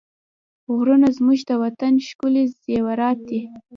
[0.73, 3.41] غرونه زموږ د وطن ښکلي زېورات دي.